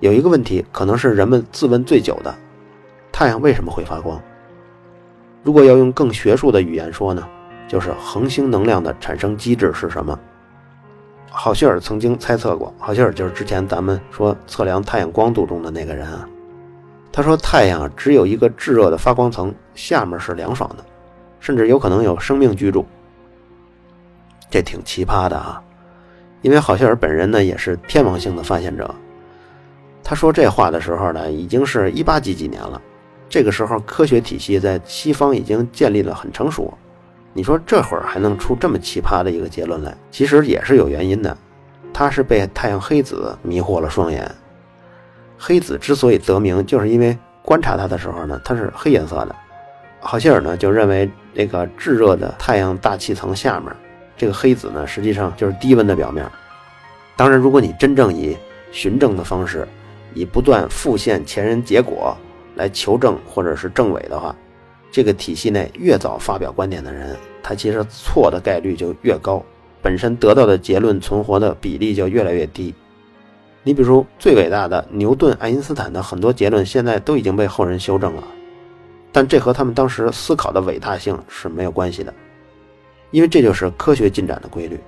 [0.00, 2.34] 有一个问题，可能是人们自问最久的：
[3.10, 4.20] 太阳为什么会发光？
[5.42, 7.26] 如果要用更学术的语言说呢，
[7.66, 10.18] 就是恒星能量的产生机制是什么？
[11.30, 16.28] 好希尔曾经猜测过，好希尔就是之前咱们说测量太阳光度中的那个人啊。
[17.12, 20.84] 他说，太阳只有一个炙热的发光层，下面是凉爽的，
[21.40, 22.84] 甚至有可能有生命居住。
[24.50, 25.62] 这挺奇葩的啊，
[26.42, 28.94] 因为好希尔本人呢也是天王星的发现者。
[30.08, 32.80] 他说这话的时候呢，已经是一八几几年了。
[33.28, 36.72] 这个时候，科学体系在西方已经建立了很成熟。
[37.32, 41.36] 你说这会儿还能出这么奇葩的一个结论来，其实也是有原因的。
[41.92, 44.32] 他是被太阳黑子迷惑了双眼。
[45.36, 49.34] 黑子之所以得名，就是因为观察它的时候呢，它是黑颜色的。
[49.98, 53.74] 好希尔呢就认为，那个炙热的太阳大气层下面，
[54.16, 56.24] 这个黑子呢实际上就是低温的表面。
[57.16, 58.36] 当然，如果你真正以
[58.70, 59.66] 循证的方式，
[60.16, 62.16] 以不断复现前人结果
[62.54, 64.34] 来求证或者是证伪的话，
[64.90, 69.42] 这个体系内越早发表观点的人，他其实错的概率就越高，
[69.82, 72.74] 本身得到的结论存活的比例就越来越低。
[73.62, 78.24] 你比如最伟大的牛顿、爱因斯坦的很多结论，现在都已经被后人修正了，
[79.12, 82.14] 但这和他们当时思考的伟大性是没有关系的，
[83.10, 84.80] 因为这就是科学进展的规律。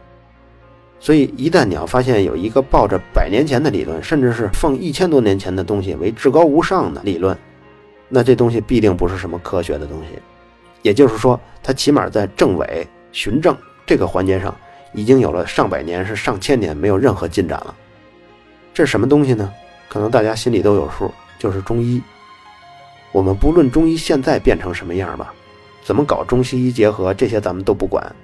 [1.01, 7.37] 所以，一旦你要发现有一个抱着百年前的理论，甚至是奉一千多年前的东西为至高无上的理论，
[8.09, 10.19] 那这东西必定不是什么科学的东西。
[10.83, 14.55] 也就是说，它起码在证伪、循证这个环节上，
[14.93, 17.75] 已经有了上百年是上千年没有任何进展了。
[18.75, 19.53] 这是什么东西呢？
[19.89, 22.03] 可能大家心里都有数，就是中医。
[23.13, 25.33] 我们不论中医现在变成什么样吧，
[25.83, 28.15] 怎么搞中西医结合，这些咱们都不管。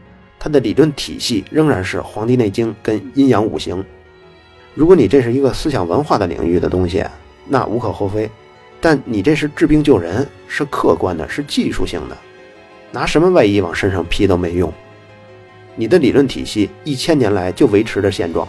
[0.44, 3.82] 它的理论体系仍然是《黄帝内经》跟阴阳五行。
[4.75, 7.03] 如果你这是一个思想文化的领域的东西，
[7.49, 8.31] 那无可厚非。
[8.78, 12.16] 但你这是治病救人，是客观的，是技术性的，
[12.93, 14.71] 拿什么外衣往身上披都没用。
[15.77, 18.47] 你的理论体系一千年来就维持着现状，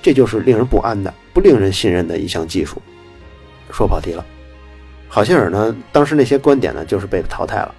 [0.00, 2.80] 这就是令人不安的、不令人信任的一项技术。
[3.70, 4.24] 说跑题了，
[5.08, 7.74] 好希尔呢，当时那些观点呢，就是被淘汰了，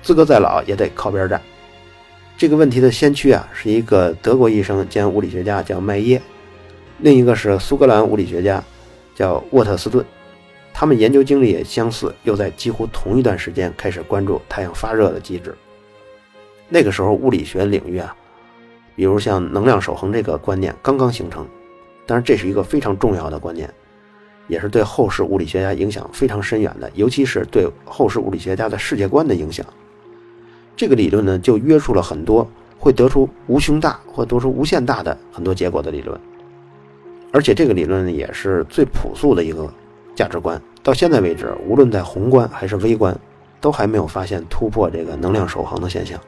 [0.00, 1.42] 资格再老也得靠边站。
[2.40, 6.18] 这个问题的先驱啊，是一个德国医生兼物理学家，叫麦耶；
[7.00, 8.64] 另一个是苏格兰物理学家，
[9.14, 10.02] 叫沃特斯顿。
[10.72, 15.54] 他们研究经历也相似，又在几乎同一段时间开始关注太阳发热的机制。
[16.70, 18.16] 那个时候，物理学领域啊，
[18.96, 21.46] 比如像能量守恒这个观念刚刚形成，
[22.06, 23.70] 当然这是一个非常重要的观念，
[24.48, 29.66] 也是对后世物理学家影响非常深远的，尤其是对后世物理学家的世界观的影响。
[30.80, 32.48] 这个理论呢，就约束了很多
[32.78, 36.18] 会得出无穷大或得出无限大的很多结果的理论，
[37.34, 39.70] 而且这个理论呢，也是最朴素的一个
[40.14, 40.58] 价值观。
[40.82, 43.14] 到现在为止，无论在宏观还是微观，
[43.60, 46.18] 都还没有发现突破这个能量守恒的现象。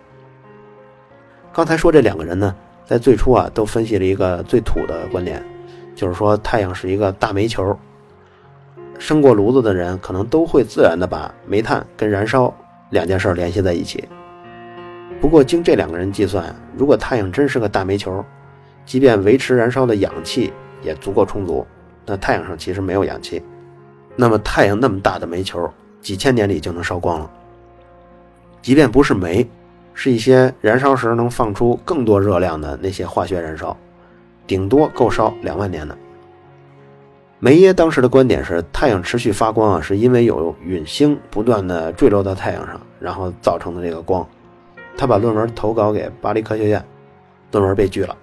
[1.50, 5.42] 刚才说这两个人呢，在最初啊，都分析了一个最土的观点，
[5.94, 7.74] 就是说太阳是一个大煤球。
[8.98, 12.54] 生过炉子的人可能都会自然的把煤炭跟燃烧
[12.90, 14.06] 两件事联系在一起。
[15.22, 18.24] 不过，经这两个人计算，如果太阳真是个大煤球，
[18.84, 20.52] 即便维持燃烧的氧气
[20.82, 21.64] 也足够充足，
[22.04, 23.40] 那太阳上其实没有氧气。
[24.16, 27.30] 那么，太阳那么大的煤球，几千年里就能烧光了。
[28.60, 29.48] 即便不是煤，
[29.94, 33.76] 是一些燃烧时能放出更多热量的那些化学燃烧，
[34.44, 35.96] 顶多够烧两万年呢。
[37.38, 44.26] 梅耶当时的观点是，太阳持续发光啊，是因为有陨星不断的坠落到太阳上，然后造成的这个光。
[44.96, 46.84] 他把论文投稿给巴黎科学院，
[47.50, 48.16] 论文被拒了。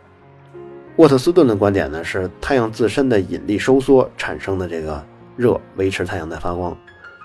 [0.96, 5.02] 沃特斯顿的观点呢是太阳自身的引力收缩产生的这个
[5.38, 6.76] 热维持太阳在发光，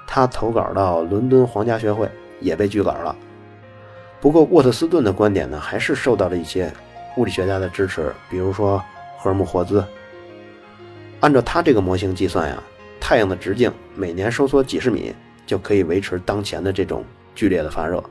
[0.06, 2.08] 他投稿到伦敦皇家学会
[2.40, 3.16] 也被拒稿了。
[4.20, 6.72] 不过沃特斯顿的观点呢还是受到了一些
[7.16, 8.78] 物理学家的支持，比如说
[9.18, 9.84] 赫尔姆霍兹。
[11.20, 12.62] 按照他这个模型计算呀，
[13.00, 15.14] 太阳的直径每年收缩几十米
[15.46, 17.04] 就可以维持当前的这种
[17.34, 18.02] 剧烈的发热。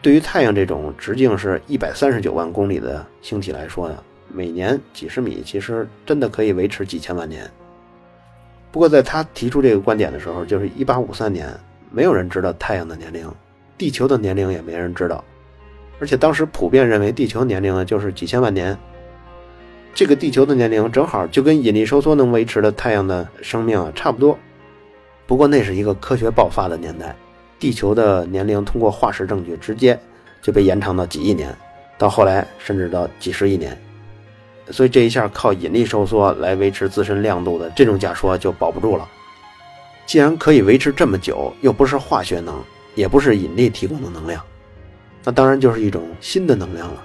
[0.00, 4.02] 对于太阳这种直径是一百三十九万公里的星体来说呢，
[4.32, 7.50] 每年几十米其实真的可以维持几千万年。
[8.70, 11.48] 不过在他提出这个观点的时候，就是1853年，
[11.90, 13.28] 没有人知道太阳的年龄，
[13.76, 15.24] 地球的年龄也没人知道，
[15.98, 18.76] 而且当时普遍认为地球年龄呢就是几千万年。
[19.94, 24.38] 这个地球的年龄正好就跟引力收缩能维持的太阳的生命啊差不多。
[25.26, 27.16] 不过那是一个科学爆发的年代，
[27.58, 29.98] 地球的年龄通过化石证据直接
[30.40, 31.54] 就被延长到几亿年，
[31.96, 33.76] 到后来甚至到几十亿年。
[34.70, 39.08] 所以这一下靠引力收缩来维持自身亮度的这种假说就保不住了。
[40.06, 42.62] 既然可以维持这么久，又不是化学能，
[42.94, 44.42] 也不是引力提供的能量，
[45.24, 47.02] 那当然就是一种新的能量了。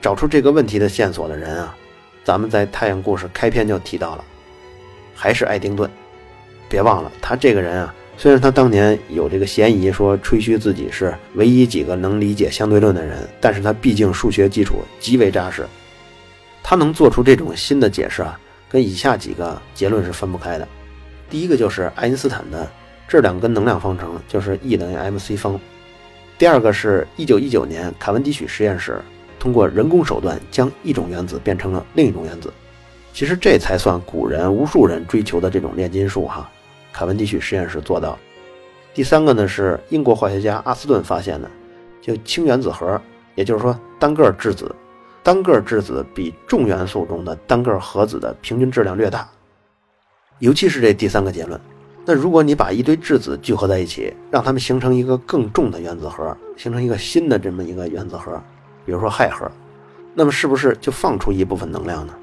[0.00, 1.76] 找出这个问题的线索的人啊，
[2.24, 4.24] 咱们在《太阳故事》开篇就提到了，
[5.14, 5.90] 还是爱丁顿。
[6.68, 15.66] 别忘了，他这个人啊，虽然他当年有这个嫌疑，说吹嘘自己是唯一几个能理解相对论的人，但是他毕竟数学基础极为扎实，
[16.62, 18.38] 他能做出这种新的解释啊，
[18.68, 20.66] 跟以下几个结论是分不开的。
[21.28, 22.70] 第一个就是爱因斯坦的
[23.08, 25.60] 质量跟能量方程，就是 E 等于 mc 方。
[26.38, 29.00] 第二个是一九一九年卡文迪许实验室。
[29.36, 32.50] 通过人工手段将一种原子变成了另一种原子，
[33.12, 36.50] 其实这才算古人无数人追求的这种炼金术哈。
[36.94, 38.16] 卡文迪许实验室做到。
[38.94, 41.50] 第三个呢是英国化学家阿斯顿发现的，
[42.00, 42.98] 就氢原子核，
[43.34, 44.72] 也就是说单个质子，
[45.20, 49.28] 单个质子比重元素中的单个核子的平均质量略大，
[50.38, 51.60] 尤其是这第三个结论。
[52.06, 58.40] 那如果你把一堆质子聚合在一起，让它们形成一个更重的原子核，形成一个新的这么一个原子核。
[58.86, 59.50] 比如说氦核，
[60.14, 62.14] 那么是不是就放出一部分能量呢？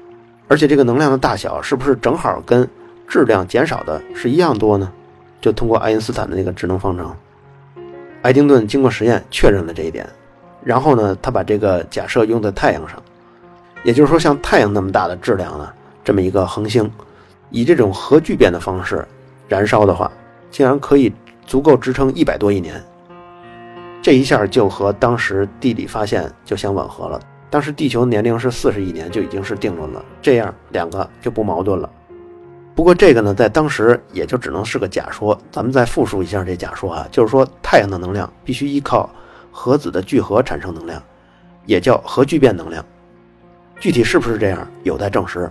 [0.48, 2.66] 而且这个能量的大小是不是正好跟
[3.06, 4.90] 质量减少的是一样多呢？
[5.40, 7.14] 就通过爱因斯坦的那个质能方程，
[8.22, 10.08] 爱丁顿经过实验确认了这一点。
[10.64, 13.02] 然后呢，他把这个假设用在太阳上，
[13.82, 15.68] 也就是说，像太阳那么大的质量呢，
[16.04, 16.88] 这么一个恒星，
[17.50, 19.04] 以这种核聚变的方式
[19.48, 20.10] 燃烧的话，
[20.52, 21.12] 竟然可以
[21.44, 22.80] 足够支撑一百多亿年。
[24.00, 27.20] 这一下就和当时地理发现就相吻合了。
[27.50, 31.90] 当时地球年龄是四十亿年就已经是定论了，这样两个就不矛盾了。
[32.74, 35.38] 不过这个呢，在当时也就只能是个假说。
[35.50, 39.10] 咱们再复述一下这假说啊，就是说太阳的能量必须依靠
[39.50, 41.02] 核子的聚合产生能量，
[41.66, 42.84] 也叫核聚变能量。
[43.78, 45.50] 具体是不是这样，有待证实。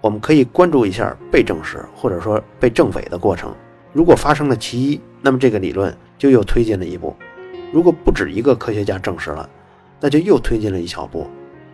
[0.00, 3.54] 我们可以关注一下被证实或者说被证伪的过程。
[3.92, 7.14] 如果发生了其一，那么这个理论就又推进了一步。
[7.72, 9.48] 如果不止一个科学家证实了，
[10.00, 11.26] 那就又推进了一小步。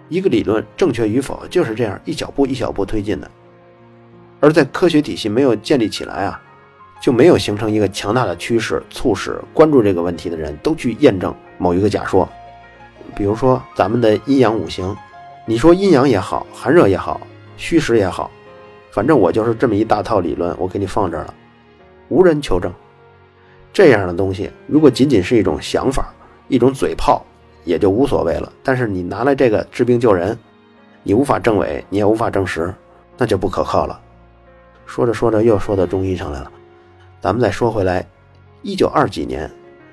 [0.09, 3.31] 一个理论正确与否就是这样一小步一小步推进的。
[4.43, 6.43] 而在科学体系没有建立起来啊，
[7.01, 12.29] 就没有形成一个强大的趋势，促使关注这个问题的人都去验证某一个假说。
[13.15, 14.97] 比如说咱们的阴阳五行，
[15.47, 17.21] 你说阴阳也好，寒热也好，
[17.57, 18.29] 虚实也好，
[18.91, 21.35] 反正我就是这么一大套理论，我给你放这儿了，
[22.09, 22.73] 无人求证。
[23.73, 26.13] 这样的东西，如果仅仅是一种想法、
[26.49, 27.25] 一种嘴炮，
[27.63, 28.53] 也就无所谓了。
[28.65, 30.37] 但是你拿来这个治病救人，
[31.05, 32.75] 你无法证伪，你也无法证实，
[33.17, 34.01] 那就不可靠了。
[34.87, 36.51] 说着说着又说到中医上来了。
[37.21, 38.07] 咱们再说回来，
[38.63, 39.51] 一九二几年，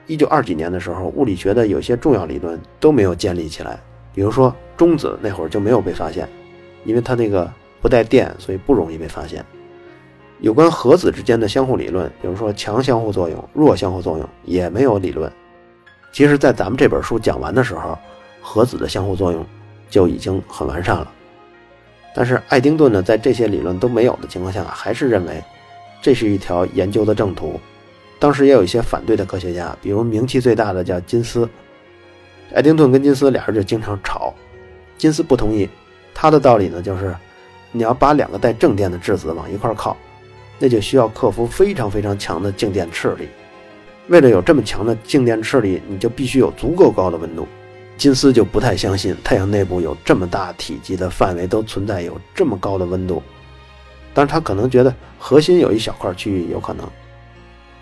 [0.08, 3.80] 一九二几年的时候，物理学的有些重要理论都没有建立起来。
[4.14, 6.28] 比如说中子那会儿就没有被发现，
[6.84, 7.50] 因为它那个
[7.82, 9.46] 不带电，所以不容易被发现。
[10.40, 15.32] 有关核子之间的相互理论，比如说强相互作用、弱相互作用，也没有理论。
[16.12, 17.98] 其实，在咱们这本书讲完的时候，
[18.42, 19.46] 核子的相互作用
[19.90, 21.12] 就已经很完善了。
[22.14, 25.44] 但是，爱丁顿呢，在这些理论都没有的情况下，还是认为
[26.02, 27.60] 这是一条研究的正途。
[28.18, 31.48] 当时也有一些反对的科学家，比如名气最大的叫金斯。
[32.54, 34.34] 爱丁顿跟金斯俩人就经常吵，
[34.98, 35.70] 金斯不同意。
[36.14, 37.16] 他的道理呢，就是
[37.72, 39.96] 你要把两个带正电的质子往一块靠。
[40.58, 43.30] 那就需要克服非常非常强的静电斥力。
[44.10, 47.48] 为了有这么强的静电斥力，你就必须有足够高的温度。
[48.00, 53.22] 金斯就不太相信太阳内部有这么大体积的范围都存在有这么高的温度。
[54.14, 56.90] 但是他可能觉得核心有一小块区域有可能，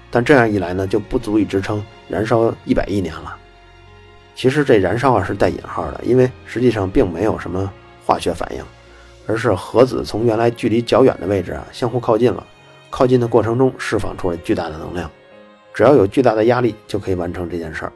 [0.09, 3.37] 但这样一来呢，就不足以支撑燃烧一百亿年了。
[4.35, 7.71] 其实这燃烧啊是带引号的，因为实际上并没有什么
[8.03, 8.63] 化学反应，
[9.27, 12.43] 而是核子从原来距离较远的位置啊相互靠近了。
[12.89, 15.09] 靠近的过程中释放出了巨大的能量，
[15.75, 17.93] 只要有巨大的压力就可以完成这件事儿。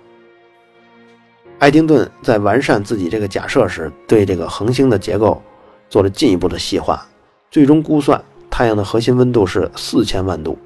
[1.62, 5.40] 爱丁顿在完善自己这个假设时，对这个恒星的结构
[5.90, 7.06] 做了进一步的细化，
[7.52, 10.58] 最终估算太阳的核心温度是四千万度，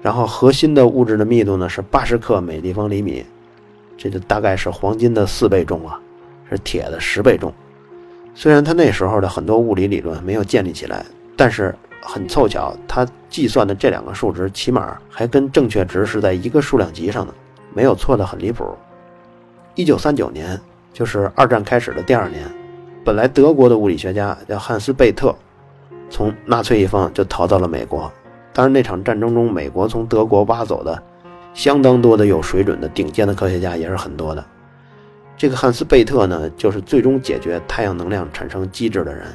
[0.00, 3.26] 然后核心的物质的密度呢是八十克每立方厘米，
[3.98, 6.00] 这就大概是黄金的四倍重啊，
[6.48, 7.52] 是铁的十倍重。
[8.34, 11.04] 虽然他那时候的很多物理理论没有建立起来，
[11.36, 11.74] 但是。
[12.08, 17.34] 很凑巧，他计算的这两个数值起码还跟正确值是在一个数量级上的，
[17.74, 18.64] 没有错的很离谱。
[19.76, 20.58] 一九三九年，
[20.90, 22.42] 就是二战开始的第二年，
[23.04, 25.36] 本来德国的物理学家叫汉斯·贝特，
[26.08, 28.10] 从纳粹一方就逃到了美国。
[28.54, 31.00] 当然，那场战争中，美国从德国挖走的
[31.52, 34.42] 相当多的有水准的顶尖的科学家也是很多的。
[35.36, 39.26] 这个汉斯·贝特呢，就是最终解决太阳能量产生机制的人。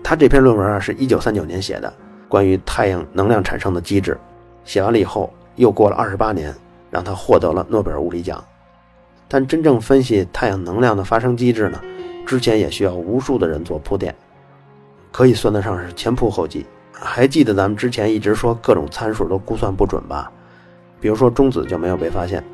[0.00, 1.92] 他这篇论文啊，是一九三九年写的，
[2.28, 4.16] 关于太阳能量产生的机制。
[4.64, 6.54] 写完了以后，又过了二十八年，
[6.88, 8.40] 让他获得了诺贝尔物理奖。
[9.32, 11.80] 但真正分析太阳能量的发生机制呢，
[12.26, 14.12] 之前也需要无数的人做铺垫，
[15.12, 16.66] 可以算得上是前仆后继。
[16.92, 20.30] 还记得咱们之前一直说各种参数都估算不准吧？
[21.00, 22.44] 比如说中子就没有被发现，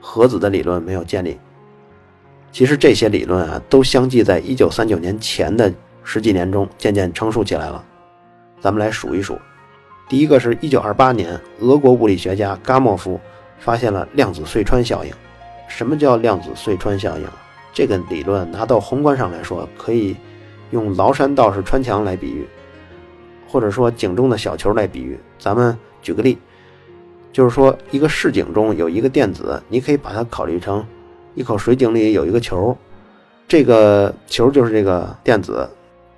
[0.00, 1.38] 核子的理论没有建立。
[2.52, 5.70] 其实这些理论啊，都相继在一九三九年前的
[6.04, 7.84] 十几年中渐渐成熟起来了。
[8.60, 9.36] 咱们来数一数，
[10.08, 13.20] 第一个是一九二八年，俄国物理学家伽莫夫
[13.58, 15.12] 发现了量子隧穿效应。
[15.74, 17.26] 什么叫量子隧穿效应？
[17.72, 20.14] 这个理论拿到宏观上来说，可以
[20.70, 22.46] 用崂山道士穿墙来比喻。
[23.48, 26.36] 或者说井中的小球来比喻，咱们举个例，
[27.32, 30.84] 就是说一个市井中有一个电子，你可以把它考虑成
[31.34, 32.76] 一口水井里有一个球，
[33.48, 35.68] 这个球就是这个电子。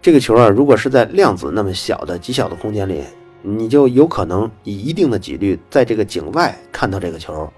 [0.03, 3.03] 这个球啊，如果是在量子那么小的极小的空间里，
[3.43, 7.51] 你就有可能以一定的几率在这个井外看到这个球，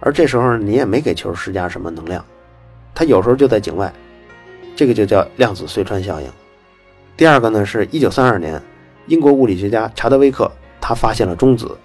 [0.00, 2.24] 而这时候你也没给球施加什么能量，
[2.94, 3.92] 它有时候就在井外，
[4.76, 6.28] 这个就叫量子隧穿效应。
[7.16, 8.60] 第二个呢，是一九三二年。
[9.06, 11.76] 英国物理学家查德威克，他发现了中子，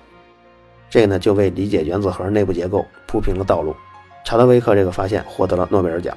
[0.89, 3.75] 这个呢就为理解原子核内部结构铺平了道路。
[4.23, 6.15] 查德威克这个发现获得了诺贝尔奖。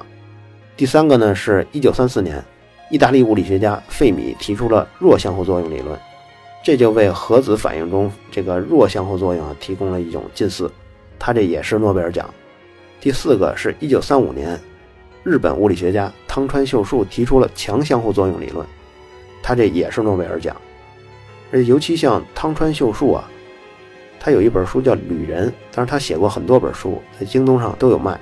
[0.77, 2.41] 第三个呢是1934年，
[2.89, 5.99] 意大利物理学家费米提出了弱相互作用理论，
[6.63, 10.71] 这就为核子反应中这个弱相互作用啊提供了一种近似，
[11.25, 12.29] 他这也是诺贝尔奖。
[12.99, 14.59] 第四个是一九三五年，
[15.23, 18.67] 日本物理学家汤川秀树提出了强相互作用理论，
[19.41, 20.53] 他这也是诺贝尔奖。
[21.49, 23.23] 而尤其像汤川秀树啊，
[24.19, 28.19] 他有一本书叫《旅人》，但是他写过很多本书，在京东上都有卖。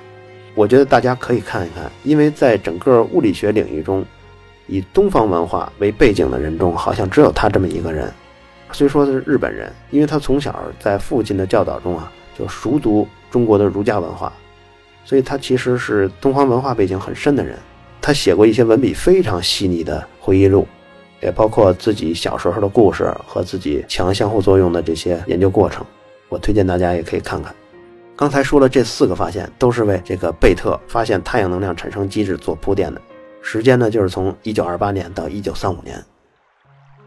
[0.54, 4.04] 我觉得大家可以看一看，因为在整个物理学领域中，
[4.68, 8.08] 以东方文化为背景的人中，好像只有他这么一个人。
[8.70, 14.32] 虽说是日本人，因为他从小在父亲的教导中啊，就熟读中国的儒家文化，
[15.04, 17.58] 所以他其实是东方文化背景很深的人。
[18.00, 20.66] 他写过一些文笔非常细腻的回忆录。
[21.20, 25.86] 也包括自己小时候的故事和自己强相互作用的这些研究过程，
[26.28, 27.54] 我推荐大家也可以看看。
[28.16, 33.00] 刚才说了这四个发现都是为这个贝特发现太阳能量产生机制做铺垫的，
[33.40, 36.04] 时间呢就是从1928年到1935年。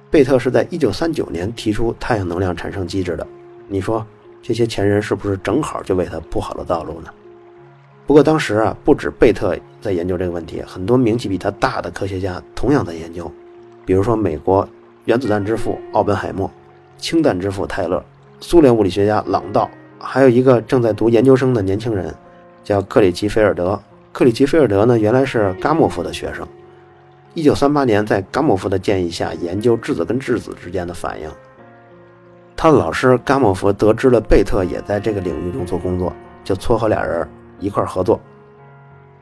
[0.10, 3.28] 贝特是在1939年提出太阳能量产生机制的，
[3.68, 4.08] 你说
[4.48, 7.10] 这些前人是不是正好就为他铺好了道路呢？
[8.06, 13.32] 不过当时啊，不止贝特在研究这个问题，很多名气比他大的科学家同样在研究。
[13.88, 14.70] 比如说，美国
[15.06, 16.48] 原子弹之父奥本海默，
[17.00, 18.06] 氢弹之父泰勒，
[18.40, 22.14] 苏联物理学家朗道，还有一个正在读研究生的年轻人，
[22.64, 23.82] 叫克里奇菲尔德。
[24.12, 26.48] 克里奇菲尔德呢，原来是伽莫夫的学生。
[27.34, 31.28] 一九三八年，在伽莫夫的建议下，研究质子跟质子之间的反应。
[32.56, 37.28] 他的老师伽莫夫得知了贝特也在这个领域中做工作，就撮合俩人
[37.60, 38.20] 一块合作。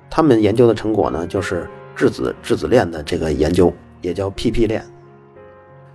[0.09, 3.73] 他们研究的成果呢，就是质子质子链的这个研究。
[4.03, 4.83] 也叫 PP 链，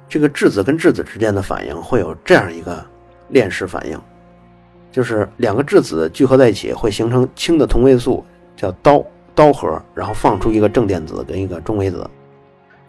[0.08, 2.82] 这个质子跟质子之间的反应会有这样一个
[3.28, 4.00] 链式反应，
[4.90, 8.24] 就是两个质子聚合在一起会形成氢的同位素，
[8.56, 9.04] 叫氘
[9.36, 12.08] 氘核，然后放出一个正电子跟一个中微子，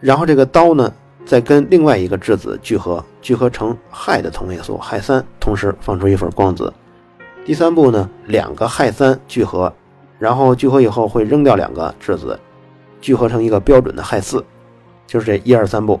[0.00, 0.90] 然后这个氘呢
[1.24, 6.72] 再跟另外一个质子聚合，聚合成氦的同位素氦三，同时放出一份光子。
[7.44, 9.72] 第三步呢，两个氦三聚合，
[10.18, 12.38] 然后聚合以后会扔掉两个质子，
[13.00, 14.44] 聚合成一个标准的氦四。
[15.06, 15.98] 就是这一二三步，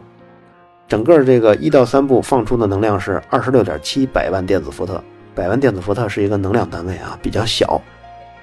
[0.86, 5.02] 整个这个一到三步放出的能量是二十六点七百万电子伏特。
[5.34, 7.80] 百万电子伏特是一个能量单位啊，比较小。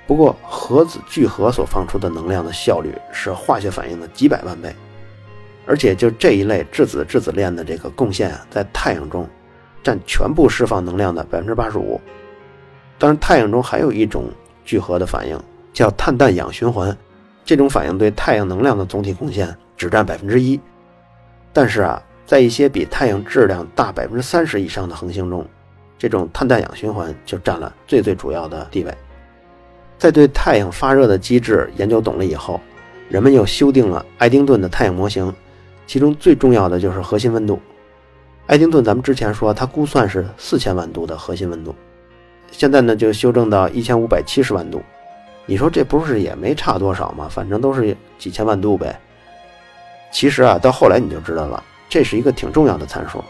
[0.08, 4.74] 不过核子聚合所放出的能量的效率是化学反应的几百万倍，
[5.68, 9.28] 而且就这一类质子质子链的这个贡献啊，在太阳中
[9.84, 12.00] 占全部释放能量的百分之八十五。
[12.98, 14.26] 当然，太阳中还有一种
[14.66, 15.40] 聚合的反应，
[15.74, 16.98] 叫碳氮氧循环。
[17.46, 19.56] 这种反应对太阳能量的总体贡献。
[19.78, 20.60] 只占百分之一，
[21.54, 25.46] 但是啊，在一些比太阳质量大百分之三十以上的恒星中，
[26.00, 28.92] 这种碳氮氧循环就占了最最主要的地位。
[30.00, 32.60] 在对太阳发热的机制研究懂了以后，
[33.08, 35.32] 人们又修订了爱丁顿的太阳模型，
[35.88, 37.60] 其中最重要的就是核心温度。
[38.46, 41.74] 爱丁顿咱们之前说他估算是四千万度的核心温度，
[42.52, 44.84] 现在呢就修正到一千五百七十万度。
[45.46, 47.28] 你说这不是也没差多少吗？
[47.30, 49.00] 反正都是几千万度呗。
[50.12, 53.24] 其实啊，到后来你就知道了，这是一个挺重要的参数，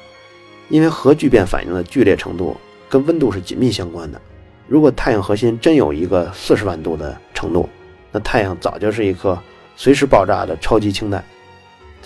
[0.70, 2.58] 因为核聚变反应的剧烈程度
[2.90, 4.20] 跟温度是紧密相关的。
[4.68, 7.70] 如果太阳核心真有一个四十万度的程度，
[8.12, 9.38] 那太阳早就是一颗
[9.76, 11.24] 随时爆炸的超级氢弹，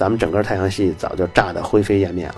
[0.02, 2.36] 咱们整个太阳系早就炸得灰飞烟灭了。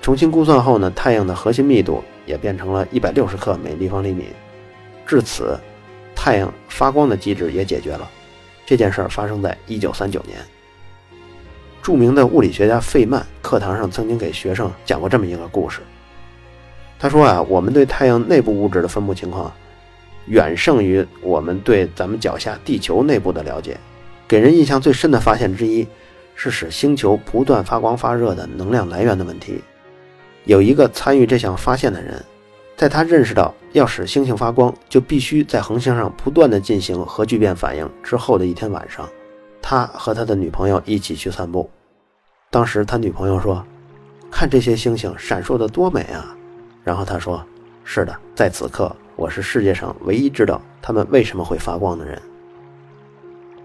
[0.00, 4.28] 重新估算后呢，太阳的核心密度也变成了一百六十克每立方厘米。
[5.04, 5.58] 至此。
[6.18, 8.10] 太阳发光的机制也解决了。
[8.64, 10.38] 这件事儿发生在一九三九年。
[11.82, 15.82] 著名的物理学家费曼课堂上曾经给学生讲过这么一个故事。
[16.98, 19.52] 他说啊，我们对太阳内部物质的分布情况，
[20.26, 23.76] 远胜于我们对咱们脚下地球内部的了解。
[24.26, 25.86] 给人印象最深的发现之一，
[26.36, 29.60] 是使星球不断发光发热的能量来源的问题。
[30.44, 32.24] 有一个参与这项发现的人。
[32.76, 39.08] 在他认识到要使星星发光，就必须在恒星上不断的进行核聚变反应之后的一天晚上，
[39.62, 41.70] 他和他的女朋友一起去散步。
[42.50, 43.64] 当时他女朋友说
[44.30, 46.36] ：“看这些星星闪烁的多美啊！”
[46.84, 47.42] 然后他说
[47.82, 52.20] ：“是的，在此刻，我是世界上唯一知道它们为什么会发光的人。”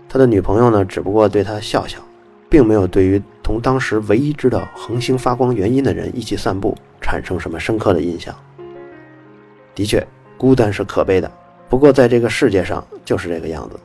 [0.08, 2.00] 他的女朋友呢，只不过对他笑笑，
[2.52, 8.36] 并没有对于同当时唯一知道恒星发光原因的人一起散步产生什么深刻的印象。
[9.74, 10.06] 的确，
[10.38, 11.32] 孤单是可悲的。
[11.70, 13.80] 不过，在这个世界上就是这个样子。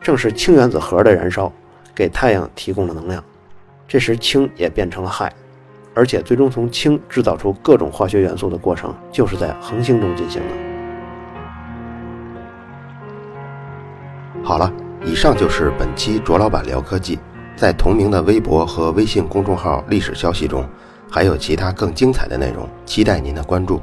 [0.00, 1.52] 正是氢原子核的燃烧，
[1.94, 3.22] 给太阳提供了能量。
[3.86, 5.30] 这时，氢也变成了氦，
[5.94, 10.48] 而且最终从氢制造出各种化学元素的过程，就是在恒星中进行的。
[14.42, 14.72] 好了，
[15.04, 17.20] 以上就是本期卓老板聊科技。
[17.56, 20.66] 在同名的微博和微信公众号历史消息中，
[21.10, 23.80] 还有其他更精彩的内容，期待您的关注。